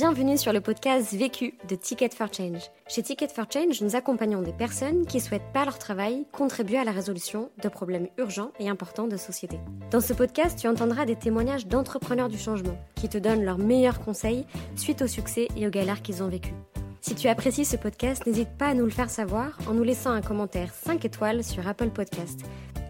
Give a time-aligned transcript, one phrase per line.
[0.00, 2.62] Bienvenue sur le podcast Vécu de Ticket for Change.
[2.88, 6.84] Chez Ticket for Change, nous accompagnons des personnes qui souhaitent par leur travail contribuer à
[6.84, 9.60] la résolution de problèmes urgents et importants de société.
[9.90, 14.00] Dans ce podcast, tu entendras des témoignages d'entrepreneurs du changement qui te donnent leurs meilleurs
[14.00, 16.54] conseils suite au succès et aux galères qu'ils ont vécues.
[17.02, 20.12] Si tu apprécies ce podcast, n'hésite pas à nous le faire savoir en nous laissant
[20.12, 22.40] un commentaire 5 étoiles sur Apple Podcast.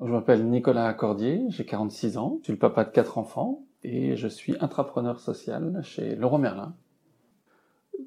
[0.00, 4.14] Je m'appelle Nicolas Accordier, j'ai 46 ans, je suis le papa de quatre enfants et
[4.14, 6.74] je suis intrapreneur social chez Leroy Merlin.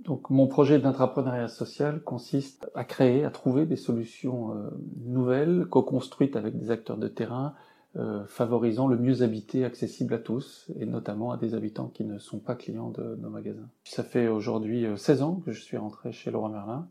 [0.04, 4.70] Donc mon projet d'intrapreneuriat social consiste à créer, à trouver des solutions euh,
[5.04, 7.56] nouvelles, co-construites avec des acteurs de terrain,
[7.96, 12.20] euh, favorisant le mieux habité accessible à tous, et notamment à des habitants qui ne
[12.20, 13.68] sont pas clients de nos magasins.
[13.84, 16.88] Ça fait aujourd'hui 16 ans que je suis rentré chez Leroy Merlin.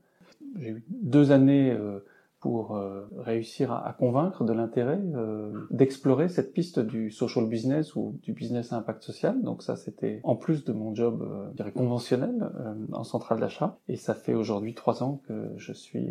[0.57, 2.01] J'ai eu deux années euh,
[2.41, 8.17] pour euh, réussir à, convaincre de l'intérêt euh, d'explorer cette piste du social business ou
[8.23, 9.43] du business à impact social.
[9.43, 12.49] Donc ça, c'était en plus de mon job, euh, conventionnel
[12.93, 13.79] en centrale d'achat.
[13.89, 16.11] Et ça fait aujourd'hui trois ans que je suis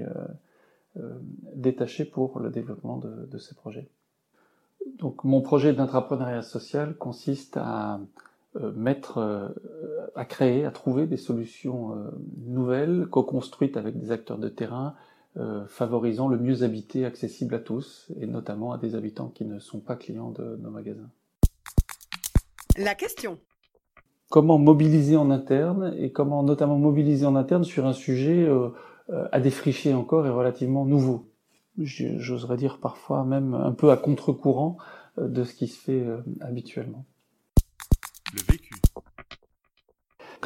[1.53, 3.87] détaché pour le développement de, de, ces projets.
[4.97, 7.99] Donc mon projet d'intrapreneuriat social consiste à
[8.75, 9.53] mettre,
[10.15, 11.95] à créer, à trouver des solutions
[12.45, 14.95] nouvelles, co-construites avec des acteurs de terrain,
[15.67, 19.79] favorisant le mieux habité accessible à tous, et notamment à des habitants qui ne sont
[19.79, 21.09] pas clients de nos magasins.
[22.77, 23.39] La question.
[24.29, 28.69] Comment mobiliser en interne, et comment notamment mobiliser en interne sur un sujet euh,
[29.09, 31.31] euh à défricher encore et relativement nouveau?
[31.77, 34.77] J'oserais dire parfois même un peu à contre-courant
[35.17, 37.05] euh, de ce qui se fait euh, habituellement.
[38.33, 38.66] Le vécu.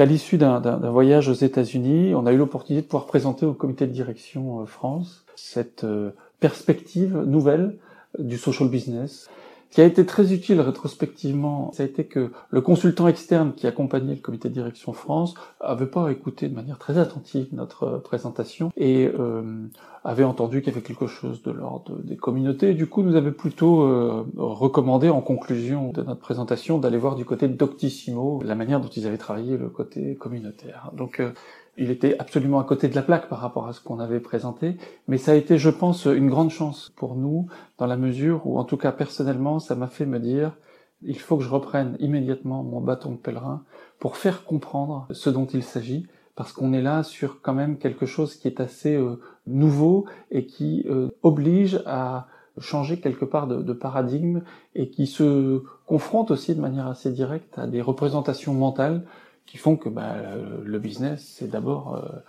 [0.02, 3.86] Qu'à l'issue d'un voyage aux États-Unis, on a eu l'opportunité de pouvoir présenter au comité
[3.86, 7.78] de direction euh, France cette euh, perspective nouvelle
[8.18, 9.30] euh, du social business.
[9.72, 13.68] Ce qui a été très utile rétrospectivement, ça a été que le consultant externe qui
[13.68, 18.74] accompagnait le comité de direction France avait pas écouté de manière très attentive notre présentation
[18.76, 19.70] et euh,
[20.04, 22.74] avait entendu qu'il y avait quelque chose de l'ordre des communautés.
[22.74, 27.24] Du coup, nous avait plutôt euh, recommandé en conclusion de notre présentation d'aller voir du
[27.24, 30.92] côté Doctissimo la manière dont ils avaient travaillé le côté communautaire.
[30.98, 31.32] Donc euh,
[31.78, 34.78] il était absolument à côté de la plaque par rapport à ce qu'on avait présenté,
[35.08, 38.58] mais ça a été, je pense, une grande chance pour nous, dans la mesure où,
[38.60, 40.58] en tout cas personnellement, ça m'a fait me dire,
[41.02, 43.64] il faut que je reprenne immédiatement mon bâton de pèlerin
[44.00, 48.06] pour faire comprendre ce dont il s'agit, parce qu'on est là sur quand même quelque
[48.06, 52.28] chose qui est assez euh, nouveau et qui euh, oblige à
[52.58, 54.42] changer quelque part de, de, paradigme
[54.76, 59.06] et qui se confronte aussi de manière assez directe à des représentations mentales
[59.46, 62.20] qui font que bah, le business, c'est d'abord euh,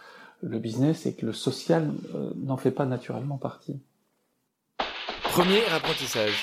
[0.42, 3.80] le business et que le social euh, n'en fait pas naturellement partie.
[5.22, 6.42] Premier apprentissage.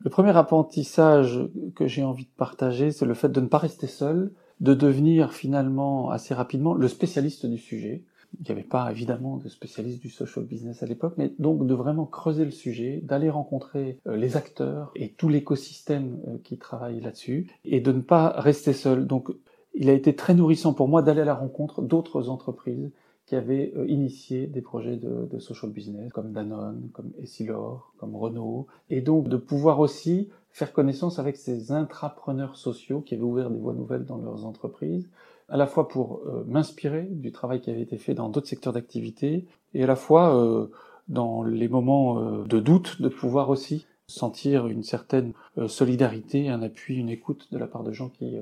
[0.00, 1.40] Le premier apprentissage
[1.76, 5.32] que j'ai envie de partager, c'est le fait de ne pas rester seul, de devenir
[5.32, 8.04] finalement assez rapidement le spécialiste du sujet,
[8.38, 11.74] il n'y avait pas évidemment de spécialistes du social business à l'époque, mais donc de
[11.74, 17.00] vraiment creuser le sujet, d'aller rencontrer euh, les acteurs et tout l'écosystème euh, qui travaille
[17.00, 19.06] là-dessus, et de ne pas rester seul.
[19.06, 19.30] Donc
[19.74, 22.90] il a été très nourrissant pour moi d'aller à la rencontre d'autres entreprises
[23.26, 28.16] qui avaient euh, initié des projets de, de, social business, comme Danone, comme Essilor, comme
[28.16, 33.50] Renault, et donc de pouvoir aussi faire connaissance avec ces intrapreneurs sociaux qui avaient ouvert
[33.50, 35.08] des voies nouvelles dans leurs entreprises,
[35.50, 38.72] à la fois pour euh, m'inspirer du travail qui avait été fait dans d'autres secteurs
[38.72, 40.70] d'activité, et à la fois euh,
[41.08, 45.34] dans les moments euh, de doute, de pouvoir aussi sentir une certaine
[45.68, 48.36] solidarité, un appui, une écoute de la part de gens qui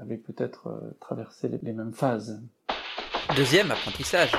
[0.00, 2.40] avaient peut-être traversé les, les mêmes phases.
[3.36, 4.32] Deuxième apprentissage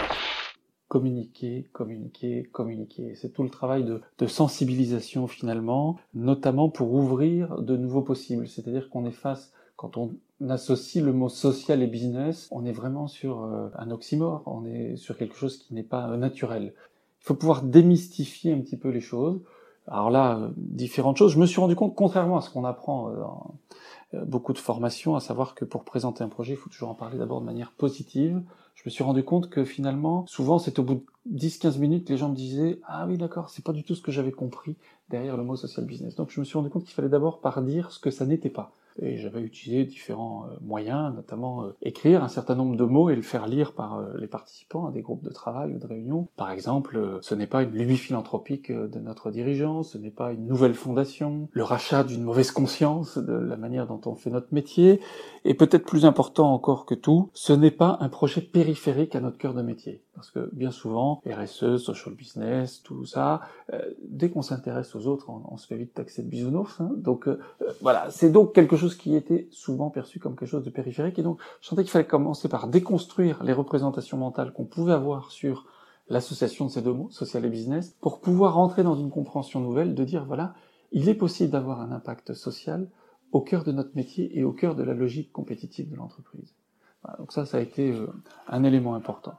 [0.87, 3.13] communiquer, communiquer, communiquer.
[3.13, 8.47] C'est tout le travail de, de, sensibilisation finalement, notamment pour ouvrir de nouveaux possibles.
[8.47, 10.15] C'est-à-dire qu'on est face, quand on
[10.49, 14.95] associe le mot social et business, on est vraiment sur euh, un oxymore, on est
[14.95, 16.73] sur quelque chose qui n'est pas euh, naturel.
[17.21, 19.41] Il faut pouvoir démystifier un petit peu les choses.
[19.87, 21.33] Alors là, euh, différentes choses.
[21.33, 23.55] Je me suis rendu compte, contrairement à ce qu'on apprend dans
[24.25, 27.17] beaucoup de formations, à savoir que pour présenter un projet, il faut toujours en parler
[27.17, 28.41] d'abord de manière positive.
[28.75, 32.13] Je me suis rendu compte que finalement, souvent, c'est au bout de 10-15 minutes que
[32.13, 34.75] les gens me disaient «Ah oui, d'accord, c'est pas du tout ce que j'avais compris
[35.09, 36.15] derrière le mot social business».
[36.17, 38.49] Donc je me suis rendu compte qu'il fallait d'abord par dire ce que ça n'était
[38.49, 43.09] pas Et j'avais utilisé différents euh, moyens, notamment euh, écrire un certain nombre de mots
[43.09, 45.85] et le faire lire par euh, les participants à des groupes de travail ou de
[45.85, 46.27] réunion.
[46.35, 50.47] Par exemple, ce n'est pas une lubie philanthropique de notre dirigeant, ce n'est pas une
[50.47, 54.99] nouvelle fondation, le rachat d'une mauvaise conscience de la manière dont on fait notre métier,
[55.45, 59.37] et peut-être plus important encore que tout, ce n'est pas un projet périphérique à notre
[59.37, 60.01] cœur de métier.
[60.17, 63.41] Parce que bien souvent, RSE, social business, tout ça,
[63.71, 66.81] euh, dès qu'on s'intéresse aux autres, on, se fait vite taxer de bisounours.
[66.81, 66.89] Hein.
[66.97, 70.63] Donc euh, euh, voilà, c'est donc quelque chose qui était souvent perçu comme quelque chose
[70.63, 71.19] de périphérique.
[71.19, 75.29] Et donc je sentais qu'il fallait commencer par déconstruire les représentations mentales qu'on pouvait avoir
[75.29, 75.67] sur
[76.09, 79.93] l'association de ces deux mots, social et business, pour pouvoir rentrer dans une compréhension nouvelle,
[79.93, 80.55] de dire voilà,
[80.91, 82.89] il est possible d'avoir un impact social
[83.31, 86.55] au cœur de notre métier et au cœur de la logique compétitive de l'entreprise.
[87.03, 87.93] Voilà, donc ça, ça a été
[88.47, 89.35] un élément important.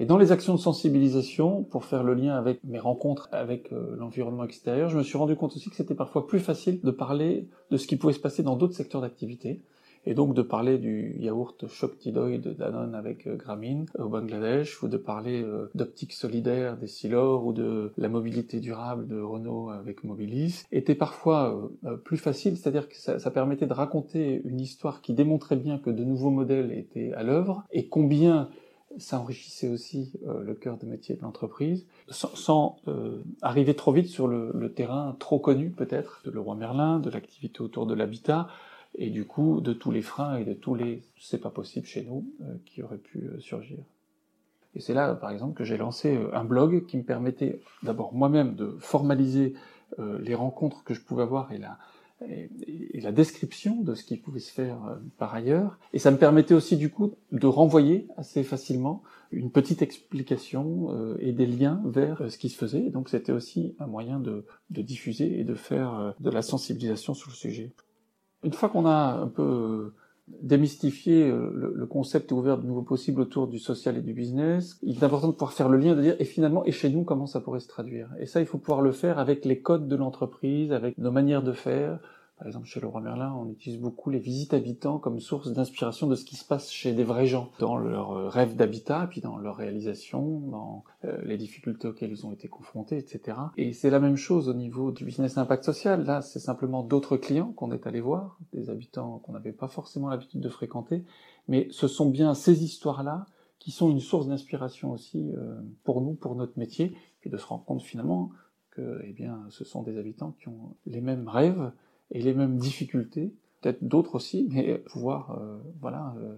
[0.00, 3.96] Et dans les actions de sensibilisation, pour faire le lien avec mes rencontres avec euh,
[3.98, 7.48] l'environnement extérieur, je me suis rendu compte aussi que c'était parfois plus facile de parler
[7.72, 9.60] de ce qui pouvait se passer dans d'autres secteurs d'activité,
[10.06, 14.80] et donc de parler du yaourt Shoktidoy de Danone avec euh, Grameen euh, au Bangladesh,
[14.84, 20.04] ou de parler d'optique solidaire des Silor, ou de la mobilité durable de Renault avec
[20.04, 21.72] Mobilis, était parfois
[22.04, 26.04] plus facile, c'est-à-dire que ça permettait de raconter une histoire qui démontrait bien que de
[26.04, 28.48] nouveaux modèles étaient à l'œuvre, et combien
[28.98, 34.06] ça enrichissait aussi euh, le cœur de métier de l'entreprise, sans, euh, arriver trop vite
[34.06, 38.48] sur le, terrain trop connu peut-être de Leroy Merlin, de l'activité autour de l'habitat,
[38.94, 42.04] et du coup de tous les freins et de tous les c'est pas possible chez
[42.04, 43.78] nous euh, qui auraient pu surgir.
[44.74, 48.54] Et c'est là, par exemple, que j'ai lancé un blog qui me permettait d'abord moi-même
[48.54, 49.54] de formaliser
[49.96, 51.78] les rencontres que je pouvais avoir et la,
[52.26, 55.78] et, la description de ce qui pouvait se faire euh, par ailleurs.
[55.92, 61.16] Et ça me permettait aussi du coup de renvoyer assez facilement une petite explication euh,
[61.20, 62.90] et des liens vers euh, ce qui se faisait.
[62.90, 67.36] Donc c'était aussi un moyen de, diffuser et de faire de la sensibilisation sur le
[67.36, 67.72] sujet.
[68.44, 69.92] Une fois qu'on a un peu
[70.42, 74.78] démystifié le, le, concept et ouvert de nouveaux possibles autour du social et du business,
[74.82, 77.04] il est important de pouvoir faire le lien, de dire et finalement et chez nous
[77.04, 78.08] comment ça pourrait se traduire?
[78.20, 81.42] Et ça il faut pouvoir le faire avec les codes de l'entreprise, avec nos manières
[81.42, 81.98] de faire,
[82.38, 86.14] par exemple, chez Leroy Merlin, on utilise beaucoup les visites habitants comme source d'inspiration de
[86.14, 89.38] ce qui se passe chez des vrais gens, dans leur euh, rêve d'habitat, puis dans
[89.38, 93.36] leur réalisation, dans euh, les difficultés auxquelles ils ont été confrontés, etc.
[93.56, 96.04] Et c'est la même chose au niveau du business impact social.
[96.04, 100.08] Là, c'est simplement d'autres clients qu'on est allé voir, des habitants qu'on n'avait pas forcément
[100.08, 101.04] l'habitude de fréquenter,
[101.48, 103.26] mais ce sont bien ces histoires-là
[103.58, 107.46] qui sont une source d'inspiration aussi euh, pour nous, pour notre métier, puis de se
[107.46, 108.30] rendre compte finalement
[108.70, 111.72] que, eh bien, ce sont des habitants qui ont les mêmes rêves,
[112.10, 116.36] et les mêmes difficultés, peut-être d'autres aussi, mais pouvoir euh, voilà euh,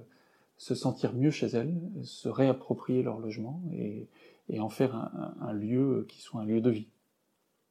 [0.56, 4.08] se sentir mieux chez elles, se réapproprier leur logement et,
[4.58, 4.96] en faire
[5.40, 6.88] un, lieu qui soit un lieu de vie.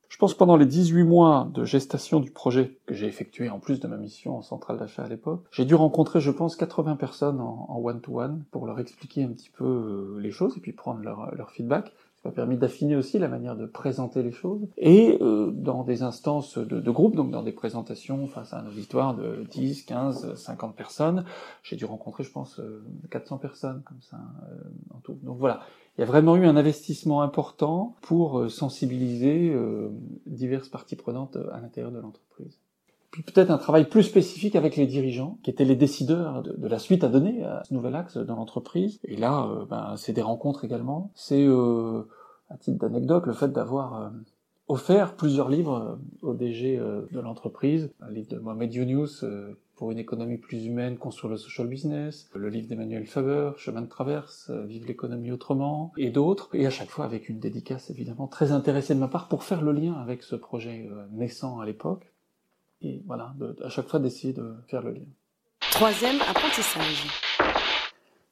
[0.07, 3.81] Je pense pendant les 18 mois de gestation du projet que j'ai effectué en plus
[3.81, 7.41] de ma mission en centrale d'achat à l'époque, j'ai dû rencontrer je pense 80 personnes
[7.41, 11.51] en one-to-one pour leur expliquer un petit peu euh, les choses et puis prendre leur
[11.51, 11.91] feedback.
[12.21, 14.67] Ça m'a permis d'affiner aussi la manière de présenter les choses.
[14.77, 18.67] Et euh, dans des instances de, de, groupe, donc dans des présentations face à un
[18.67, 21.23] auditoire de 10, 15, 50 personnes,
[21.63, 22.59] j'ai dû rencontrer, je pense,
[23.09, 25.17] 400 euh, personnes comme ça euh, en tout.
[25.23, 25.61] Donc voilà,
[25.99, 29.89] il y a vraiment eu un investissement important pour euh, sensibiliser euh,
[30.25, 32.57] diverses parties prenantes à l'intérieur de l'entreprise
[33.11, 36.79] puis peut-être un travail plus spécifique avec les dirigeants, qui étaient les décideurs de, la
[36.79, 38.99] suite à donner à ce nouvel axe dans l'entreprise.
[39.03, 41.11] Et là, euh, ben, c'est des rencontres également.
[41.15, 42.03] C'est, euh,
[42.49, 44.09] à titre d'anecdote, le fait d'avoir euh,
[44.67, 47.91] offert plusieurs livres au DG de l'entreprise.
[48.01, 49.25] Un livre de Mohamed Younous,
[49.75, 53.87] pour une économie plus humaine, construire le social business, le livre d'Emmanuel Faber, Chemin de
[53.87, 58.51] traverse, Vive l'économie autrement, et d'autres, et à chaque fois avec une dédicace évidemment très
[58.51, 62.13] intéressée de ma part pour faire le lien avec ce projet naissant à l'époque
[62.81, 63.33] et voilà,
[63.63, 65.05] à chaque fois d'essayer de faire le lien.
[65.71, 67.07] Troisième apprentissage.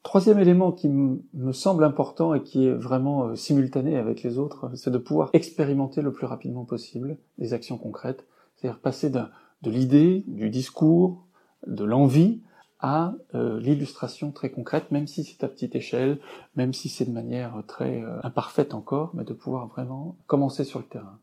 [0.04, 4.72] Troisième élément qui me semble important et qui est vraiment euh, simultané avec les autres,
[4.74, 8.26] c'est de pouvoir expérimenter le plus rapidement possible des actions concrètes,
[8.56, 9.22] c'est-à-dire passer de,
[9.64, 11.28] l'idée, du discours,
[11.66, 12.42] de l'envie
[12.80, 16.20] à euh, l'illustration très concrète, même si c'est à petite échelle,
[16.56, 20.80] même si c'est de manière très euh, imparfaite encore, mais de pouvoir vraiment commencer sur
[20.80, 21.20] le terrain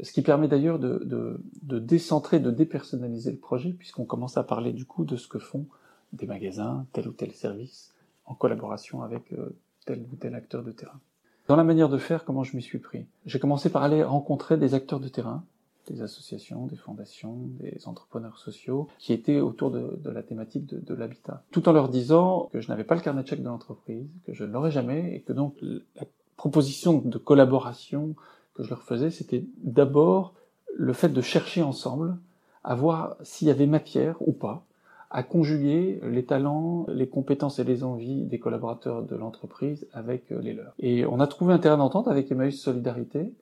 [0.00, 4.84] ce qui permet d'ailleurs de, décentrer, de dépersonnaliser le projet, puisqu'on commence à parler du
[4.84, 5.66] coup de ce que font
[6.12, 7.94] des magasins, tel ou tel service,
[8.26, 11.00] en collaboration avec euh, tel ou tel acteur de terrain.
[11.48, 13.06] Dans la manière de faire, comment je m'y suis pris?
[13.24, 15.44] J'ai commencé par aller rencontrer des acteurs de terrain,
[15.88, 20.80] des associations, des fondations, des entrepreneurs sociaux, qui étaient autour de, de la thématique de,
[20.80, 23.48] de l'habitat, tout en leur disant que je n'avais pas le carnet de chèque de
[23.48, 26.04] l'entreprise, que je ne l'aurais jamais, et que donc la
[26.36, 28.16] proposition de collaboration
[28.56, 30.34] que je leur faisais, c'était d'abord
[30.74, 32.16] le fait de chercher ensemble
[32.64, 34.66] à voir s'il y avait matière ou pas
[35.10, 40.40] à conjuguer les talents, les compétences et les envies des collaborateurs de l'entreprise avec euh,
[40.40, 40.74] les leurs.
[40.78, 43.32] Et on a trouvé un terrain d'entente avec Emmaüs Solidarité,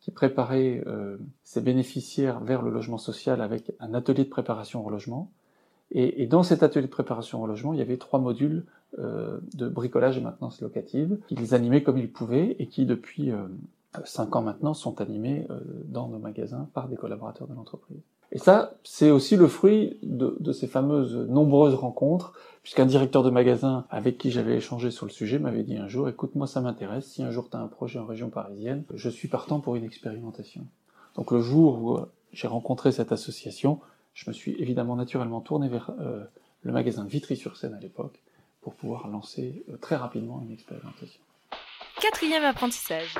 [0.00, 4.90] qui préparait euh, ses bénéficiaires vers le logement social avec un atelier de préparation au
[4.90, 5.30] logement.
[5.92, 8.64] Et, dans cet atelier de préparation au logement, il y avait trois modules
[8.98, 13.32] euh, de bricolage et maintenance locative qu'ils animaient comme ils pouvaient et qui, depuis
[14.04, 18.02] cinq ans maintenant, sont animés euh, dans nos magasins par des collaborateurs de l'entreprise.
[18.32, 23.86] Et ça, c'est aussi le fruit de, ces fameuses nombreuses rencontres, puisqu'un directeur de magasin
[23.88, 27.06] avec qui j'avais échangé sur le sujet m'avait dit un jour, écoute, moi ça m'intéresse,
[27.06, 29.84] si un jour tu as un projet en région parisienne, je suis partant pour une
[29.84, 30.66] expérimentation.
[31.14, 31.98] Donc le jour où
[32.32, 33.80] j'ai rencontré cette association,
[34.12, 36.24] je me suis évidemment naturellement tourné vers euh,
[36.62, 38.22] le magasin Vitry-sur-Seine à l'époque,
[38.60, 41.20] pour pouvoir lancer euh, très rapidement une expérimentation.
[42.00, 43.14] Quatrième apprentissage.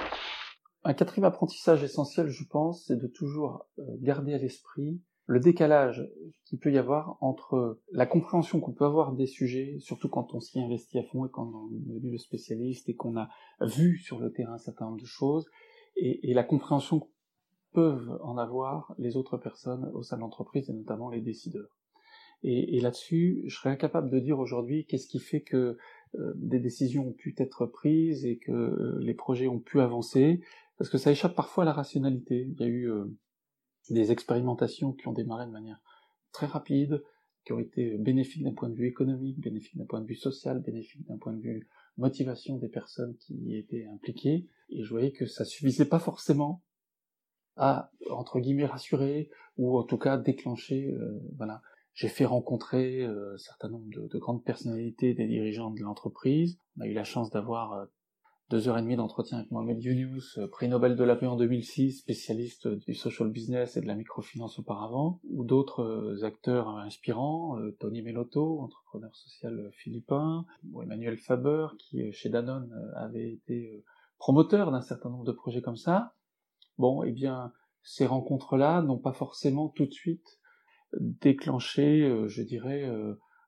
[0.86, 6.08] Un quatrième apprentissage essentiel, je pense, c'est de toujours euh, garder à l'esprit le décalage
[6.44, 10.38] qu'il peut y avoir entre la compréhension qu'on peut avoir des sujets, surtout quand on
[10.38, 13.28] s'y investit à fond et quand on est devenu le spécialiste et qu'on a
[13.62, 15.46] vu sur le terrain un certain nombre de choses,
[15.96, 17.06] et, la compréhension que
[17.72, 21.76] peuvent en avoir les autres personnes au sein de l'entreprise et notamment les décideurs.
[22.44, 25.78] Et, et là-dessus, je serais incapable de dire aujourd'hui qu'est-ce qui fait que
[26.18, 30.40] euh, des décisions ont pu être prises et que euh, les projets ont pu avancer
[30.78, 32.48] parce que ça échappe parfois à la rationalité.
[32.50, 33.06] Il y a eu euh,
[33.90, 35.80] des expérimentations qui ont démarré de manière
[36.32, 37.02] très rapide,
[37.44, 40.60] qui ont été bénéfiques d'un point de vue économique, bénéfiques d'un point de vue social,
[40.60, 45.12] bénéfiques d'un point de vue motivation des personnes qui y étaient impliquées, et je voyais
[45.12, 46.62] que ça suffisait pas forcément
[47.56, 51.62] à, entre guillemets, rassurer, ou en tout cas déclencher, euh, voilà.
[51.94, 56.58] J'ai fait rencontrer euh, un certain nombre de, de, grandes personnalités des dirigeants de l'entreprise.
[56.76, 57.86] On a eu la chance d'avoir
[58.48, 61.36] deux heures et demie d'entretien avec Mohamed Younous, euh, prix Nobel de la paix en
[61.36, 67.58] 2006, spécialiste du social business et de la microfinance auparavant, ou d'autres euh, acteurs inspirants,
[67.58, 73.84] euh, Tony Melotto, entrepreneur social philippin, ou Emmanuel Faber, qui chez Danone avait été
[74.18, 76.14] promoteur d'un certain nombre de projets comme ça.
[76.78, 80.38] Bon, eh bien, ces rencontres-là n'ont pas forcément tout de suite
[81.00, 82.88] déclenché, je dirais,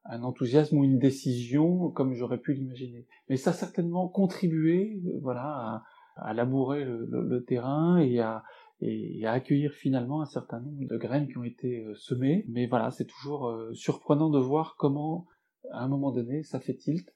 [0.08, 3.06] un enthousiasme ou une décision comme j'aurais pu l'imaginer.
[3.28, 5.84] Mais ça a certainement contribué, euh, voilà,
[6.16, 8.42] à, labourer le, terrain et à,
[8.80, 12.44] et à accueillir finalement un certain nombre de graines qui ont été euh, semées.
[12.48, 15.26] Mais voilà, c'est toujours euh, surprenant de voir comment,
[15.72, 17.08] à un moment donné, ça fait tilt.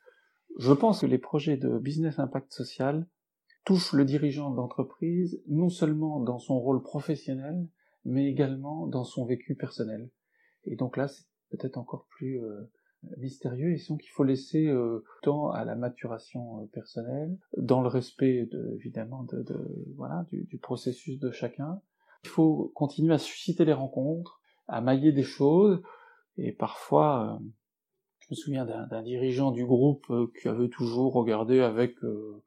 [0.59, 3.07] Je pense que les projets de business impact social
[3.65, 7.67] touchent le dirigeant d'entreprise non seulement dans son rôle professionnel,
[8.05, 10.11] mais également dans son vécu personnel.
[10.65, 12.41] Et donc là, c'est peut-être encore plus
[13.17, 17.89] mystérieux et donc il faut laisser euh, temps à la maturation euh, personnelle, dans le
[17.89, 19.59] respect de, évidemment de, de
[19.97, 21.81] voilà du, du, processus de chacun.
[22.25, 25.83] Il faut continuer à susciter les rencontres, à mailler des choses,
[26.39, 27.45] et parfois, euh,
[28.21, 32.43] je me souviens d'un dirigeant du groupe euh, qui avait toujours regardé avec euh,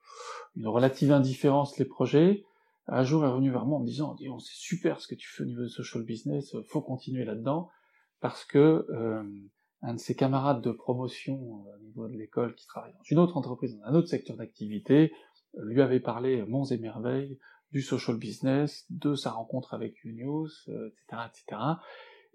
[0.55, 2.43] une relative indifférence les projets.
[2.87, 5.27] Un jour est revenu vers moi en me disant, oh, c'est super ce que tu
[5.27, 7.69] fais au niveau de social business, faut continuer là-dedans,
[8.21, 8.85] parce que
[9.81, 11.35] un de ses camarades de promotion
[11.67, 14.37] euh, au niveau de l'école qui travaille dans une autre entreprise, dans un autre secteur
[14.37, 15.11] d'activité,
[15.57, 17.39] euh, lui avait parlé monts et merveilles
[17.71, 21.57] du social business, de sa rencontre avec Unios, etc., etc.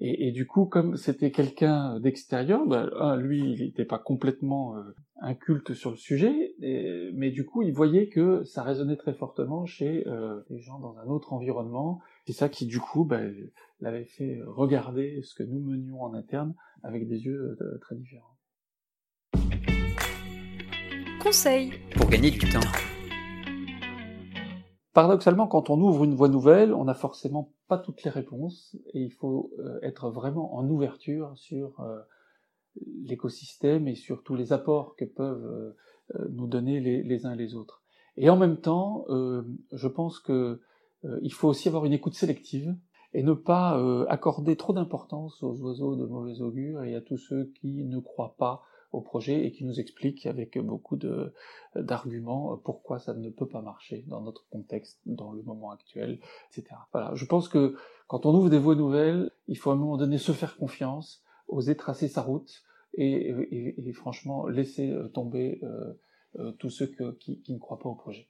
[0.03, 5.75] Et, du coup, comme c'était quelqu'un d'extérieur, bah, lui, il n'était pas complètement euh, inculte
[5.75, 10.09] sur le sujet, et, mais du coup, il voyait que ça résonnait très fortement chez
[10.09, 12.01] euh, les gens dans un autre environnement.
[12.27, 13.21] C'est ça qui, du coup, bah,
[13.81, 18.37] l'avait fait regarder ce que nous menions en interne avec des yeux euh, très différents.
[21.23, 22.61] Conseil pour gagner du temps.
[24.93, 29.01] Paradoxalement, quand on ouvre une voie nouvelle, on n'a forcément pas toutes les réponses et
[29.01, 32.01] il faut euh, être vraiment en ouverture sur euh,
[33.05, 35.77] l'écosystème et sur tous les apports que peuvent
[36.17, 37.83] euh, nous donner les, les, uns et les autres.
[38.17, 40.61] Et en même temps, je pense que
[41.23, 42.77] il faut aussi avoir une écoute sélective
[43.13, 47.53] et ne pas accorder trop d'importance aux oiseaux de mauvais augure et à tous ceux
[47.61, 50.99] qui ne croient pas au projet et qui nous explique avec beaucoup
[51.77, 56.75] d'arguments pourquoi ça ne peut pas marcher dans notre contexte, dans le moment actuel, etc.
[56.93, 57.77] Voilà, je pense que
[58.09, 61.23] quand on ouvre des voies nouvelles, il faut à un moment donné se faire confiance,
[61.47, 62.65] oser tracer sa route
[62.95, 65.93] et, et, et franchement laisser euh, tomber euh,
[66.39, 66.87] euh, tous ceux
[67.19, 68.30] qui, qui, ne croient pas au projet euh,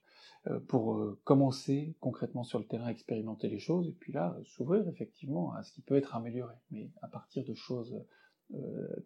[0.69, 4.89] pour euh, commencer concrètement sur le terrain à expérimenter les choses et puis là s'ouvrir
[4.89, 7.95] effectivement à ce qui peut être amélioré, mais à partir de choses
[8.55, 8.57] euh,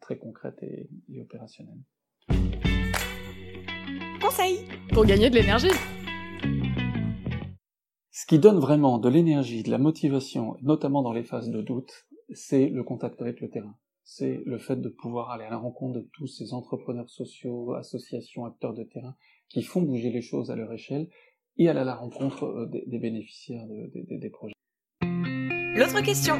[0.00, 1.80] très concrète et, et opérationnelle.
[4.20, 5.74] Conseil pour gagner de l'énergie.
[8.12, 12.06] Ce qui donne vraiment de l'énergie, de la motivation, notamment dans les phases de doute,
[12.32, 13.74] c'est le contact avec le terrain.
[14.06, 18.44] C'est le fait de pouvoir aller à la rencontre de tous ces entrepreneurs sociaux, associations,
[18.44, 19.16] acteurs de terrain
[19.48, 21.08] qui font bouger les choses à leur échelle
[21.56, 24.52] et aller à la rencontre euh, des, des bénéficiaires de, des, des projets.
[25.00, 26.34] L'autre question.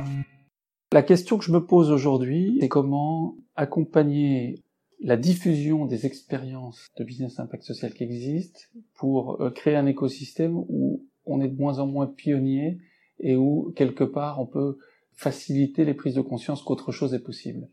[0.93, 4.63] La question que je me pose aujourd'hui, c'est comment accompagner
[5.01, 8.61] la diffusion des expériences de business impact social qui existent
[8.95, 12.79] pour euh, créer un écosystème où on est de moins en moins pionnier
[13.21, 14.77] et où quelque part on peut
[15.17, 17.69] faciliter les prises de conscience qu'autre chose est possible.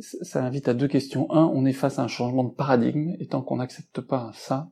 [0.00, 1.32] Ça invite à deux questions.
[1.32, 4.70] Un, on est face à un changement de paradigme et tant qu'on n'accepte pas ça,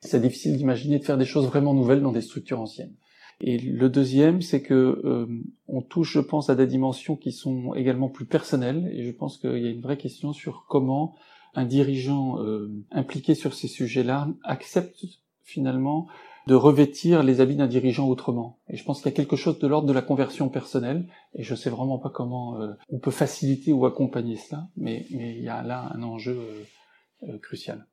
[0.00, 2.94] c'est difficile d'imaginer de faire des choses vraiment nouvelles dans des structures anciennes.
[3.40, 5.26] Et le deuxième, c'est que euh,
[5.66, 8.90] on touche, je pense, à des dimensions qui sont également plus personnelles.
[8.92, 11.14] Et je pense qu'il y a une vraie question sur comment
[11.54, 15.04] un dirigeant euh, impliqué sur ces sujets-là accepte
[15.44, 16.08] finalement
[16.46, 18.58] de revêtir les habits d'un dirigeant autrement.
[18.68, 21.42] Et je pense qu'il y a quelque chose de l'ordre de la conversion personnelle, et
[21.42, 25.42] je sais vraiment pas comment euh, on peut faciliter ou accompagner cela, mais, mais il
[25.42, 27.86] y a là un enjeu euh, euh, crucial.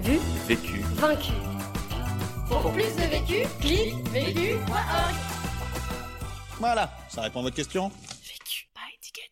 [0.00, 0.80] Vu, Vécu.
[0.94, 1.32] vaincu.
[2.48, 5.14] Pour plus de vécu, clique vécu.org.
[6.58, 7.90] Voilà, ça répond à votre question?